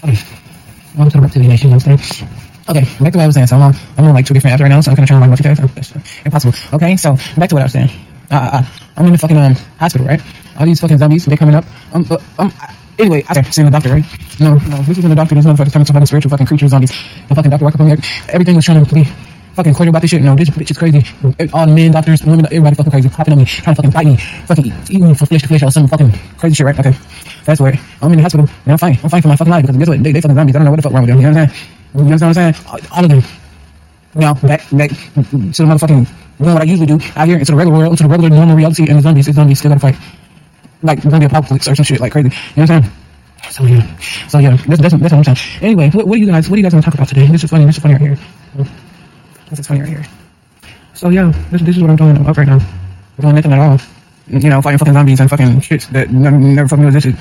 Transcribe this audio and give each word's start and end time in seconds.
Welcome 0.00 1.10
to 1.10 1.16
the 1.16 1.20
Reptilian 1.20 1.50
Nation, 1.50 1.70
you 1.70 1.76
know 1.76 1.82
I'm? 1.84 1.98
Okay, 2.68 2.86
back 3.02 3.12
to 3.12 3.18
what 3.18 3.24
I 3.24 3.26
was 3.26 3.34
saying. 3.34 3.48
So 3.48 3.56
I'm 3.56 3.62
on, 3.62 3.74
I'm 3.96 4.04
on 4.04 4.14
like 4.14 4.26
two 4.26 4.34
different 4.34 4.54
apps 4.56 4.62
right 4.62 4.68
now, 4.68 4.80
so 4.80 4.92
I'm 4.92 4.94
gonna 4.94 5.08
try 5.08 5.18
to 5.18 5.26
like 5.26 5.36
multitask. 5.36 5.74
That's 5.74 5.92
impossible. 6.24 6.54
Okay, 6.74 6.96
so 6.96 7.16
back 7.36 7.48
to 7.48 7.56
what 7.56 7.62
I 7.62 7.64
was 7.64 7.72
saying. 7.72 7.90
Uh, 8.30 8.34
uh, 8.34 8.50
uh, 8.58 8.62
I'm 8.96 9.06
in 9.06 9.12
the 9.12 9.18
fucking 9.18 9.36
um 9.36 9.56
hospital, 9.80 10.06
right? 10.06 10.22
All 10.56 10.66
these 10.66 10.80
fucking 10.80 10.98
zombies, 10.98 11.26
they're 11.26 11.36
coming 11.36 11.56
up. 11.56 11.64
Um, 11.92 12.06
uh, 12.08 12.18
um, 12.38 12.52
uh, 12.62 12.72
anyway, 12.96 13.24
okay, 13.28 13.42
seeing 13.50 13.64
the 13.64 13.72
doctor, 13.72 13.88
right? 13.90 14.04
No, 14.38 14.54
no, 14.54 14.76
this 14.82 14.98
isn't 14.98 15.10
the 15.10 15.16
doctor. 15.16 15.34
This 15.34 15.44
motherfucker's 15.44 15.72
turning 15.72 15.82
into 15.82 15.92
fucking 15.92 16.06
spiritual 16.06 16.30
fucking 16.30 16.46
creature 16.46 16.68
zombies. 16.68 16.92
The 17.28 17.34
fucking 17.34 17.50
doctor 17.50 17.64
walked 17.64 17.74
up 17.74 17.80
on 17.80 17.88
me. 17.88 17.96
Everything 18.28 18.54
was 18.54 18.66
trying 18.66 18.84
to 18.84 18.94
be 18.94 19.02
fucking 19.58 19.74
clear 19.74 19.88
about 19.88 20.02
this 20.02 20.10
shit. 20.10 20.22
No, 20.22 20.36
this 20.36 20.48
bitch 20.50 20.70
is 20.70 20.78
crazy. 20.78 21.02
All 21.52 21.66
the 21.66 21.74
men, 21.74 21.90
doctors, 21.90 22.22
women, 22.22 22.46
everybody 22.46 22.76
fucking 22.76 22.92
crazy, 22.92 23.08
popping 23.08 23.32
on 23.32 23.38
me, 23.40 23.44
trying 23.44 23.74
to 23.74 23.82
fucking 23.82 23.90
bite 23.90 24.06
me, 24.06 24.16
fucking 24.46 24.66
eat, 24.66 24.74
eat 24.90 25.02
me 25.02 25.14
for 25.14 25.26
flesh 25.26 25.42
to 25.42 25.48
flesh 25.48 25.62
or 25.64 25.70
some 25.72 25.88
fucking 25.88 26.12
crazy 26.38 26.54
shit, 26.54 26.66
right? 26.66 26.78
Okay, 26.78 26.94
that's 27.44 27.60
where 27.60 27.74
I'm 28.00 28.12
in 28.12 28.18
the 28.18 28.22
hospital 28.22 28.46
and 28.46 28.72
I'm 28.72 28.78
fine. 28.78 28.96
I'm 29.02 29.10
fine 29.10 29.20
for 29.20 29.28
my 29.28 29.36
fucking 29.36 29.50
life 29.50 29.62
because 29.62 29.76
guess 29.76 29.88
what? 29.88 30.02
They, 30.02 30.12
they 30.12 30.20
fucking 30.20 30.36
zombies. 30.36 30.54
I 30.54 30.58
don't 30.60 30.66
know 30.66 30.70
what 30.70 30.76
the 30.76 30.82
fuck 30.82 30.92
wrong 30.92 31.02
with 31.02 31.10
them. 31.10 31.18
You 31.18 31.26
know 31.26 31.34
what 31.34 31.42
I'm 31.42 31.50
saying? 31.50 31.68
You 31.94 32.00
understand 32.06 32.30
what 32.30 32.38
I'm 32.38 32.54
saying? 32.54 32.90
All, 32.94 33.04
of 33.04 33.10
them. 33.10 33.22
Now, 34.14 34.34
back, 34.34 34.62
back 34.70 34.90
to 34.90 35.22
the 35.26 35.66
motherfucking 35.66 36.06
doing 36.38 36.54
what 36.54 36.62
I 36.62 36.64
usually 36.64 36.86
do 36.86 37.00
out 37.16 37.26
here 37.26 37.38
into 37.38 37.50
the 37.50 37.58
regular 37.58 37.78
world, 37.78 37.92
into 37.92 38.04
the 38.04 38.08
regular 38.08 38.30
normal 38.30 38.54
reality, 38.54 38.86
and 38.88 38.96
the 38.98 39.02
zombies, 39.02 39.26
the 39.26 39.32
zombies 39.32 39.58
still 39.58 39.70
gotta 39.70 39.80
fight. 39.80 39.96
Like 40.82 41.02
zombie 41.02 41.26
apocalypse 41.26 41.66
or 41.66 41.74
some 41.74 41.84
shit 41.84 41.98
like 41.98 42.12
crazy. 42.12 42.28
You 42.54 42.62
know 42.62 42.62
what 42.62 42.70
I'm 42.70 42.82
saying? 42.82 42.94
So 43.50 43.64
yeah, 43.64 43.98
so 44.28 44.38
yeah, 44.38 44.56
that's, 44.68 44.80
that's, 44.80 44.94
that's 44.94 45.12
what 45.12 45.28
I'm 45.28 45.34
saying. 45.34 45.62
Anyway, 45.62 45.90
what, 45.90 46.06
what 46.06 46.14
do 46.14 46.20
you 46.20 46.26
guys, 46.26 46.48
what 46.48 46.54
do 46.54 46.60
you 46.60 46.62
guys 46.62 46.74
to 46.74 46.80
talk 46.80 46.94
about 46.94 47.08
today? 47.08 47.26
This 47.26 47.42
is 47.42 47.50
funny. 47.50 47.64
This 47.64 47.76
is 47.76 47.82
funny 47.82 47.94
right 47.94 48.16
here. 48.56 48.66
This 49.50 49.60
is 49.60 49.66
funny 49.66 49.80
right 49.80 49.88
here. 49.88 50.04
So 50.94 51.08
yeah, 51.10 51.32
this, 51.50 51.62
this 51.62 51.76
is 51.76 51.82
what 51.82 51.90
I'm 51.90 51.96
doing 51.96 52.26
up 52.26 52.36
right 52.36 52.46
now. 52.46 52.58
I'm 52.58 53.22
doing 53.22 53.34
nothing 53.36 53.52
at 53.52 53.58
all. 53.58 53.78
You 54.26 54.50
know, 54.50 54.60
fighting 54.60 54.78
fucking 54.78 54.94
zombies 54.94 55.20
and 55.20 55.30
fucking 55.30 55.60
shit 55.60 55.82
that 55.92 56.10
never, 56.10 56.68
fucking 56.68 56.84
existed. 56.84 57.16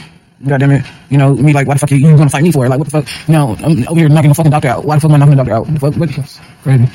God 0.45 0.59
damn 0.59 0.72
it. 0.72 0.86
You 1.09 1.17
know, 1.17 1.34
me 1.34 1.53
like, 1.53 1.67
what 1.67 1.76
the 1.76 1.80
fuck 1.80 1.91
are 1.91 1.95
you 1.95 2.17
gonna 2.17 2.30
fight 2.30 2.44
me 2.44 2.52
for? 2.52 2.66
it? 2.66 2.70
Like, 2.70 2.80
what 2.80 2.90
the 2.90 3.02
fuck? 3.02 3.27
You 3.27 3.34
know, 3.34 3.55
I'm 3.59 3.88
over 3.88 4.00
here 4.00 4.09
knocking 4.09 4.30
the 4.30 4.36
fucking 4.36 4.52
doctor 4.52 4.67
out. 4.67 4.84
Why 4.84 4.95
the 4.95 5.02
fuck 5.02 5.11
am 5.11 5.16
I 5.16 5.17
knocking 5.19 5.38
the 5.38 5.44
doctor 5.44 5.53
out? 5.53 5.67
What 5.67 5.73
the 5.73 5.80
fuck? 5.80 5.95
What 5.95 6.09
fuck? 6.09 6.44
Crazy. 6.64 6.89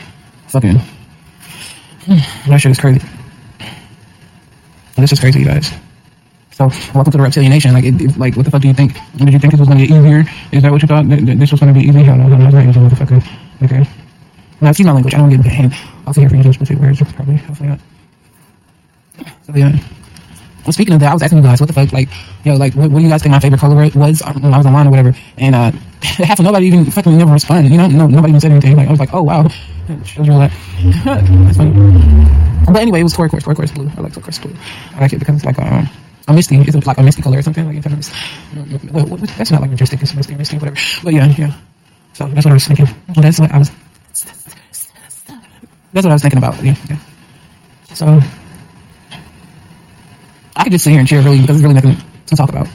Fucking. 0.48 0.80
That 2.48 2.58
shit 2.58 2.72
is 2.72 2.78
crazy. 2.78 3.00
This 4.96 5.12
is 5.12 5.20
crazy, 5.20 5.41
you 5.41 5.46
guys. 5.46 5.72
So, 6.50 6.69
welcome 6.94 7.12
to 7.12 7.19
the 7.19 7.22
Reptilian 7.22 7.50
Nation. 7.50 7.72
Like, 7.72 7.84
it, 7.84 8.00
it, 8.00 8.19
like, 8.19 8.36
what 8.36 8.44
the 8.44 8.50
fuck 8.50 8.61
do 8.61 8.69
you 8.69 8.74
think? 8.74 8.92
Did 9.17 9.33
you 9.33 9.39
think 9.39 9.52
this 9.52 9.61
was 9.61 9.69
gonna 9.69 9.86
get 9.86 9.96
easier? 9.96 10.24
Is 10.52 10.62
that 10.62 10.70
what 10.70 10.83
you 10.83 10.89
thought? 10.89 11.08
That, 11.08 11.24
that 11.27 11.39
this 11.39 11.50
was 11.50 11.61
gonna 11.61 11.72
be 11.72 11.80
easy? 11.80 12.02
Hell 12.02 12.17
no, 12.17 12.28
no, 12.28 12.36
no, 12.36 12.50
no, 12.50 12.61
no, 12.61 12.89
motherfucker. 12.89 13.89
Okay. 14.62 14.68
Now, 14.68 14.72
see 14.72 14.84
my 14.84 14.92
language. 14.92 15.14
I 15.14 15.18
don't 15.18 15.28
get 15.28 15.42
pain. 15.42 15.74
I'll 16.06 16.14
see 16.14 16.20
here 16.20 16.30
for 16.30 16.36
you, 16.36 16.52
specific 16.52 16.80
words. 16.80 17.02
Probably. 17.14 17.36
Hopefully 17.36 17.70
not. 17.70 17.80
So, 19.42 19.55
yeah. 19.55 19.77
Well, 20.64 20.72
speaking 20.72 20.94
of 20.94 21.00
that, 21.00 21.10
I 21.10 21.14
was 21.14 21.22
asking 21.22 21.38
you 21.38 21.44
guys, 21.44 21.60
what 21.60 21.66
the 21.66 21.72
fuck, 21.72 21.92
like, 21.92 22.08
yo, 22.44 22.55
like, 22.55 22.74
what, 22.74 22.88
what 22.92 23.00
do 23.00 23.05
you 23.05 23.10
guys 23.10 23.22
think 23.22 23.33
my 23.33 23.40
favorite 23.40 23.58
color 23.58 23.74
was 23.74 24.22
when 24.22 24.55
I 24.55 24.58
was 24.58 24.66
online 24.66 24.86
or 24.86 24.90
whatever? 24.90 25.14
And, 25.36 25.56
uh, 25.56 25.72
half 26.02 26.38
of 26.38 26.44
nobody 26.44 26.66
even 26.66 26.84
fucking 26.84 27.18
never 27.18 27.33
responded, 27.33 27.72
you 27.72 27.78
know? 27.78 27.88
No, 27.88 28.06
nobody 28.06 28.28
even 28.28 28.40
said 28.40 28.52
anything. 28.52 28.77
Like, 28.77 28.86
I 28.86 28.90
was 28.92 29.00
like, 29.00 29.12
oh, 29.12 29.24
wow. 29.24 29.48
Shows 30.05 30.28
you 30.28 30.33
that. 30.34 30.52
That's 31.05 31.56
funny. 31.56 31.72
But 32.66 32.77
anyway, 32.77 33.00
it 33.00 33.02
was 33.02 33.14
turquoise, 33.14 33.42
turquoise 33.42 33.72
blue. 33.72 33.90
I 33.96 34.00
like 34.00 34.12
turquoise 34.12 34.38
blue. 34.38 34.55
I 34.94 35.00
like 35.00 35.12
it 35.12 35.18
because 35.18 35.34
it's 35.34 35.44
like, 35.44 35.58
um, 35.58 35.88
a 36.28 36.33
misty, 36.33 36.56
it's 36.58 36.86
like 36.86 36.98
a 36.98 37.02
misty 37.02 37.22
color 37.22 37.38
or 37.38 37.42
something. 37.42 37.66
Like, 37.66 37.84
it's, 37.84 38.12
well, 38.92 39.06
what, 39.06 39.20
that's 39.30 39.50
not 39.50 39.60
like 39.60 39.70
majestic, 39.70 40.00
it's 40.00 40.14
misty, 40.14 40.36
misty, 40.36 40.56
whatever. 40.58 40.77
But 41.02 41.14
yeah, 41.14 41.27
yeah. 41.36 41.52
So 42.12 42.28
that's 42.28 42.44
what 42.44 42.52
I 42.52 42.55
was 42.55 42.66
thinking. 42.68 42.86
That's 43.16 43.40
what 43.40 43.50
I 43.50 43.58
was, 43.58 43.72
that's 45.92 46.05
what 46.05 46.06
I 46.06 46.12
was 46.12 46.22
thinking 46.22 46.38
about, 46.38 46.62
yeah. 46.62 46.74
So, 47.94 48.20
I 50.56 50.64
could 50.64 50.72
just 50.72 50.84
sit 50.84 50.91
here 50.91 51.00
and 51.00 51.08
cheer 51.08 51.22
really 51.22 51.41
because 51.41 51.60
there's 51.60 51.62
really 51.62 51.74
nothing 51.74 51.96
to 52.27 52.36
talk 52.36 52.48
about. 52.48 52.68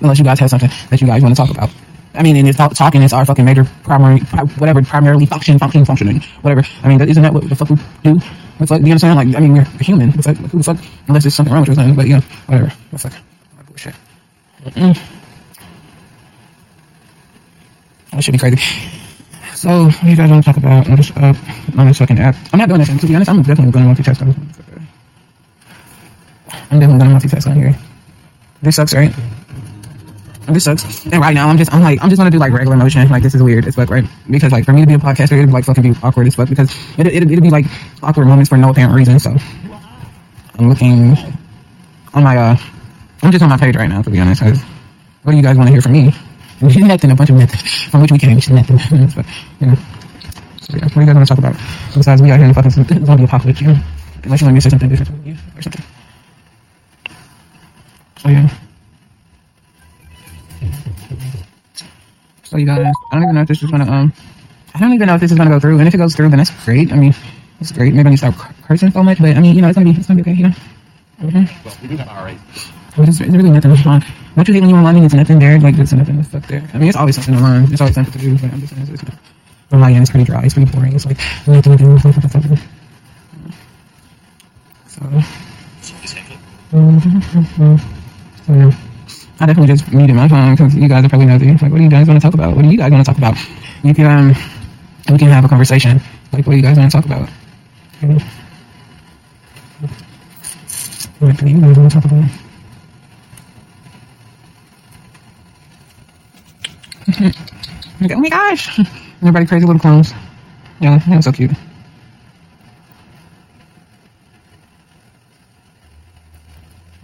Unless 0.00 0.18
you 0.18 0.24
guys 0.24 0.38
have 0.40 0.50
something 0.50 0.70
that 0.90 1.00
you 1.00 1.06
guys 1.06 1.22
want 1.22 1.34
to 1.34 1.40
talk 1.40 1.50
about. 1.50 1.70
I 2.14 2.22
mean, 2.22 2.36
and 2.36 2.48
it's 2.48 2.56
talk, 2.56 2.74
talking 2.74 3.02
is 3.02 3.12
our 3.12 3.24
fucking 3.24 3.44
major 3.44 3.64
primary, 3.82 4.20
whatever, 4.58 4.82
primarily 4.82 5.26
function, 5.26 5.58
function, 5.58 5.84
functioning, 5.84 6.20
whatever. 6.42 6.66
I 6.82 6.88
mean, 6.88 7.00
isn't 7.00 7.22
that 7.22 7.32
what 7.32 7.48
the 7.48 7.54
fuck 7.54 7.70
we 7.70 7.76
do? 8.02 8.20
It's 8.58 8.70
like, 8.70 8.80
you 8.80 8.86
understand? 8.86 9.16
Like, 9.16 9.36
I 9.36 9.40
mean, 9.40 9.52
we're 9.52 9.64
human. 9.80 10.10
It's 10.10 10.26
like, 10.26 10.36
who 10.38 10.58
the 10.58 10.64
fuck? 10.64 10.78
Unless 11.08 11.24
there's 11.24 11.34
something 11.34 11.52
wrong 11.52 11.64
with 11.66 11.78
you, 11.78 11.94
but 11.94 12.06
yeah, 12.06 12.20
whatever. 12.46 12.72
That's 12.90 13.04
like, 13.04 13.12
bullshit. 13.66 13.94
Mm-mm. 14.64 14.98
That 18.12 18.24
should 18.24 18.32
be 18.32 18.38
crazy. 18.38 18.95
So, 19.56 19.88
you 20.04 20.14
guys 20.16 20.30
want 20.30 20.44
to 20.44 20.52
talk 20.52 20.58
about? 20.58 20.86
I'm 20.86 20.96
just 20.98 21.16
uh, 21.16 21.32
on 21.78 21.86
this 21.86 21.96
fucking 21.96 22.18
app. 22.18 22.36
I'm 22.52 22.58
not 22.58 22.68
doing 22.68 22.82
anything. 22.82 22.98
To 22.98 23.06
be 23.06 23.14
honest, 23.14 23.30
I'm 23.30 23.42
definitely 23.42 23.72
going 23.72 23.94
to 23.94 24.02
multitask. 24.02 24.20
On 24.20 24.30
here. 24.30 24.86
I'm 26.70 26.78
definitely 26.78 26.98
going 26.98 27.18
to 27.18 27.26
multitask 27.26 27.46
on 27.46 27.56
here. 27.56 27.74
This 28.60 28.76
sucks, 28.76 28.92
right? 28.92 29.14
This 30.48 30.64
sucks. 30.64 31.06
And 31.06 31.20
right 31.22 31.32
now, 31.32 31.48
I'm 31.48 31.56
just, 31.56 31.72
I'm 31.72 31.80
like, 31.80 32.02
I'm 32.02 32.10
just 32.10 32.20
gonna 32.20 32.30
do 32.30 32.38
like 32.38 32.52
regular 32.52 32.76
motion. 32.76 33.08
Like, 33.08 33.22
this 33.22 33.34
is 33.34 33.42
weird 33.42 33.66
as 33.66 33.74
fuck, 33.74 33.90
right? 33.90 34.04
Because 34.30 34.52
like, 34.52 34.64
for 34.64 34.72
me 34.72 34.82
to 34.82 34.86
be 34.86 34.94
a 34.94 34.98
podcaster, 34.98 35.32
it'd 35.32 35.46
be 35.46 35.52
like 35.52 35.64
fucking 35.64 35.82
be 35.82 35.98
awkward 36.02 36.26
as 36.26 36.34
fuck 36.34 36.48
because 36.48 36.70
it, 36.98 37.06
it, 37.06 37.14
it'd 37.14 37.42
be 37.42 37.50
like 37.50 37.64
awkward 38.02 38.26
moments 38.26 38.48
for 38.48 38.56
no 38.56 38.70
apparent 38.70 38.94
reason. 38.94 39.18
So, 39.18 39.34
I'm 40.58 40.68
looking 40.68 41.16
on 42.14 42.22
my, 42.22 42.36
uh, 42.36 42.56
I'm 43.22 43.32
just 43.32 43.42
on 43.42 43.48
my 43.48 43.56
page 43.56 43.74
right 43.74 43.88
now, 43.88 44.02
to 44.02 44.10
be 44.10 44.20
honest. 44.20 44.42
What 44.42 45.32
do 45.32 45.36
you 45.36 45.42
guys 45.42 45.56
want 45.56 45.66
to 45.66 45.72
hear 45.72 45.82
from 45.82 45.92
me? 45.92 46.14
Nothing, 46.60 47.10
a 47.10 47.14
bunch 47.14 47.30
of 47.30 47.36
nothing 47.36 47.90
from 47.90 48.02
which 48.02 48.12
we 48.12 48.18
came, 48.18 48.38
just 48.38 48.50
nothing. 48.50 48.76
but, 49.14 49.26
you 49.60 49.66
know. 49.66 49.76
So, 50.60 50.76
yeah, 50.76 50.84
what 50.84 50.94
do 50.94 51.00
you 51.00 51.06
guys 51.06 51.28
to 51.28 51.34
talk 51.34 51.38
about? 51.38 51.56
Besides, 51.94 52.22
we 52.22 52.30
out 52.30 52.38
here 52.38 52.48
in 52.48 52.52
the 52.52 52.62
fucking 52.62 53.06
zombie 53.06 53.24
apocalypse, 53.24 53.60
you 53.60 53.68
know? 53.68 53.78
Unless 54.24 54.40
you 54.40 54.46
want 54.46 54.54
me 54.54 54.60
to 54.60 54.64
say 54.64 54.70
something 54.70 54.88
different 54.88 55.26
yeah, 55.26 55.36
or 55.56 55.62
something. 55.62 55.84
So, 58.18 58.28
yeah. 58.28 58.48
So 62.42 62.56
you 62.58 62.66
guys, 62.66 62.92
I 63.10 63.14
don't 63.14 63.24
even 63.24 63.34
know 63.34 63.42
if 63.42 63.48
this 63.48 63.62
is 63.62 63.70
gonna 63.70 63.90
um, 63.90 64.12
I 64.74 64.78
don't 64.78 64.92
even 64.92 65.06
know 65.06 65.14
if 65.14 65.20
this 65.20 65.30
is 65.30 65.38
gonna 65.38 65.50
go 65.50 65.60
through. 65.60 65.78
And 65.78 65.88
if 65.88 65.94
it 65.94 65.98
goes 65.98 66.14
through, 66.14 66.30
then 66.30 66.38
that's 66.38 66.64
great. 66.64 66.92
I 66.92 66.96
mean, 66.96 67.14
it's 67.60 67.72
great. 67.72 67.92
Maybe 67.92 68.06
I 68.06 68.10
need 68.10 68.18
to 68.18 68.32
start 68.32 68.54
cursing 68.62 68.90
so 68.90 69.02
much, 69.02 69.18
but 69.18 69.36
I 69.36 69.40
mean, 69.40 69.54
you 69.54 69.62
know, 69.62 69.68
it's 69.68 69.76
gonna 69.76 69.92
be, 69.92 69.98
it's 69.98 70.06
gonna 70.08 70.22
be 70.22 70.30
okay. 70.30 70.38
You 70.38 70.48
know. 70.48 70.54
Mm-hmm. 71.22 71.66
Well, 71.66 71.76
we 71.82 71.88
do 71.88 71.96
have 71.96 72.08
RA. 72.08 72.34
But 72.96 73.08
it's, 73.08 73.20
it's 73.20 73.30
really 73.30 73.50
nothing. 73.50 73.72
It's 73.72 73.82
fine. 73.82 74.02
What 74.34 74.48
you 74.48 74.54
hate 74.54 74.60
when 74.60 74.70
you're 74.70 74.78
online 74.78 74.96
and 74.96 75.04
it's 75.04 75.14
nothing 75.14 75.38
there? 75.38 75.60
Like 75.60 75.76
there's 75.76 75.92
nothing. 75.92 76.18
It's 76.18 76.28
stuck 76.28 76.46
there. 76.46 76.68
I 76.72 76.78
mean, 76.78 76.88
it's 76.88 76.96
always 76.96 77.16
something 77.16 77.34
online. 77.34 77.70
It's 77.70 77.80
always 77.80 77.94
something 77.94 78.12
to 78.12 78.18
do. 78.18 78.38
But 78.38 78.52
I'm 78.52 78.60
just 78.60 78.74
saying, 78.74 78.88
it's, 78.90 79.02
it's, 79.02 79.16
online 79.72 80.00
it's 80.02 80.10
pretty 80.10 80.24
dry. 80.24 80.42
It's 80.44 80.54
pretty 80.54 80.70
boring. 80.70 80.94
It's 80.94 81.04
like 81.04 81.18
nothing 81.46 81.76
to 81.76 81.84
do. 81.84 81.94
It's 81.94 82.04
nothing 82.04 82.56
to. 82.56 82.56
So. 84.86 85.00
Mm-hmm. 86.72 87.76
I 89.38 89.46
definitely 89.46 89.66
just 89.66 89.92
muted 89.92 90.16
my 90.16 90.28
phone 90.28 90.54
because 90.54 90.74
you 90.74 90.88
guys 90.88 91.04
are 91.04 91.08
probably 91.08 91.26
nosy. 91.26 91.52
Like, 91.52 91.60
what 91.60 91.76
do 91.76 91.84
you 91.84 91.90
guys 91.90 92.08
want 92.08 92.20
to 92.20 92.24
talk 92.24 92.34
about? 92.34 92.56
What 92.56 92.62
do 92.62 92.68
you 92.68 92.78
guys 92.78 92.90
want 92.90 93.04
to 93.04 93.12
talk 93.12 93.18
about? 93.18 93.36
You 93.82 93.94
can, 93.94 94.06
um, 94.06 94.34
we 95.10 95.18
can 95.18 95.28
have 95.28 95.44
a 95.44 95.48
conversation. 95.48 96.00
Like, 96.32 96.46
what 96.46 96.56
you 96.56 96.62
guys 96.62 96.78
want 96.78 96.90
to 96.90 96.96
talk 96.96 97.04
about? 97.04 97.28
What 101.18 101.36
do 101.36 101.46
you 101.46 101.60
guys 101.60 101.76
want 101.76 101.92
to 101.92 102.00
talk 102.00 102.04
about? 102.04 102.45
Like, 108.00 108.12
oh 108.12 108.18
my 108.18 108.28
gosh! 108.28 108.78
Everybody 109.20 109.46
crazy 109.46 109.66
little 109.66 109.80
clones. 109.80 110.12
Yeah, 110.80 110.98
that 110.98 111.16
was 111.16 111.24
so 111.24 111.32
cute. 111.32 111.52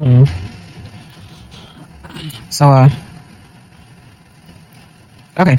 Mm. 0.00 0.28
So, 2.50 2.68
uh, 2.68 2.88
okay. 5.38 5.56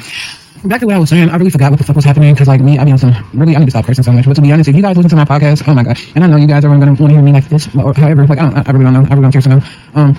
Back 0.65 0.79
to 0.79 0.85
what 0.85 0.95
I 0.95 0.99
was 0.99 1.09
saying, 1.09 1.29
I 1.29 1.35
really 1.37 1.49
forgot 1.49 1.71
what 1.71 1.77
the 1.79 1.85
fuck 1.85 1.95
was 1.95 2.05
happening 2.05 2.33
because, 2.33 2.47
like, 2.47 2.61
me, 2.61 2.79
I 2.79 2.85
mean, 2.85 2.97
some 2.97 3.13
really, 3.33 3.55
I 3.55 3.59
need 3.59 3.65
to 3.65 3.71
stop 3.71 3.85
cursing 3.85 4.03
so 4.03 4.11
much. 4.11 4.25
But 4.25 4.35
to 4.35 4.41
be 4.41 4.51
honest, 4.51 4.69
if 4.69 4.75
you 4.75 4.81
guys 4.81 4.95
listen 4.95 5.09
to 5.09 5.15
my 5.15 5.25
podcast, 5.25 5.67
oh 5.67 5.73
my 5.73 5.83
gosh, 5.83 6.11
and 6.15 6.23
I 6.23 6.27
know 6.27 6.37
you 6.37 6.47
guys 6.47 6.63
are 6.63 6.69
going 6.69 6.79
to 6.81 6.85
want 6.87 6.97
to 6.97 7.07
hear 7.09 7.21
me 7.21 7.33
like 7.33 7.49
this, 7.49 7.67
or 7.75 7.93
however, 7.93 8.27
like, 8.27 8.39
I, 8.39 8.49
don't, 8.49 8.67
I 8.67 8.71
really 8.71 8.85
don't 8.85 8.93
know, 8.93 9.05
I 9.09 9.13
really 9.13 9.21
don't 9.23 9.31
care 9.31 9.41
to 9.41 9.49
know. 9.49 9.61
Um, 9.95 10.17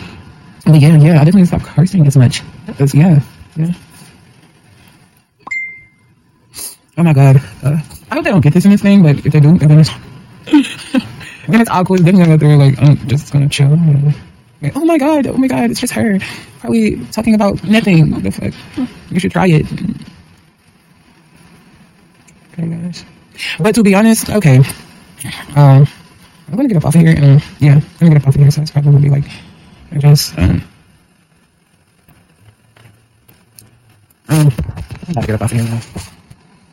but 0.66 0.80
yeah, 0.80 0.96
yeah, 0.96 1.20
I 1.20 1.24
definitely 1.24 1.42
need 1.42 1.50
to 1.50 1.58
stop 1.58 1.62
cursing 1.62 2.06
as 2.06 2.16
much. 2.16 2.42
Because, 2.66 2.94
yeah, 2.94 3.20
yeah. 3.56 3.72
Oh 6.96 7.02
my 7.02 7.12
god, 7.12 7.36
uh, 7.62 7.78
I 8.10 8.14
hope 8.14 8.24
they 8.24 8.30
don't 8.30 8.41
get 8.41 8.54
this 8.54 8.64
in 8.64 8.70
this 8.70 8.82
thing, 8.82 9.02
but 9.02 9.16
if 9.16 9.24
they 9.24 9.41
do, 9.41 9.58
then 9.58 9.80
it's, 9.80 9.91
then 11.48 11.60
it's 11.60 11.70
awkward. 11.70 12.00
Then 12.00 12.16
gonna 12.16 12.38
through, 12.38 12.56
like, 12.56 12.80
I'm 12.80 12.96
just 13.08 13.32
gonna 13.32 13.48
chill. 13.48 13.76
Like, 14.62 14.76
oh 14.76 14.84
my 14.84 14.96
god, 14.96 15.26
oh 15.26 15.36
my 15.36 15.48
god, 15.48 15.70
it's 15.70 15.80
just 15.80 15.92
her. 15.94 16.18
Probably 16.60 17.04
talking 17.06 17.34
about 17.34 17.62
nothing. 17.64 18.12
What 18.12 18.22
the 18.22 18.30
fuck? 18.30 18.54
You 19.10 19.18
should 19.18 19.32
try 19.32 19.48
it. 19.48 19.66
Okay, 22.52 22.68
guys. 22.68 23.04
But 23.58 23.74
to 23.74 23.82
be 23.82 23.94
honest, 23.94 24.30
okay. 24.30 24.58
Um, 25.56 25.86
I'm 26.48 26.56
gonna 26.56 26.68
get 26.68 26.76
up 26.76 26.86
off 26.86 26.94
of 26.94 27.00
here. 27.00 27.14
And, 27.16 27.42
yeah, 27.58 27.74
I'm 27.74 27.82
gonna 27.98 28.12
get 28.12 28.22
up 28.22 28.28
off 28.28 28.36
of 28.36 28.41
here. 28.41 28.50
So 28.50 28.62
it's 28.62 28.70
probably 28.70 28.92
gonna 28.92 29.02
be 29.02 29.10
like, 29.10 29.24
I 29.91 29.98
just, 29.98 30.38
um, 30.38 30.62
um, 34.28 34.52
I 35.08 35.12
gotta 35.12 35.26
get 35.26 35.34
up 35.34 35.42
off 35.42 35.52
of 35.52 35.58
here 35.58 35.68
now. 35.68 35.80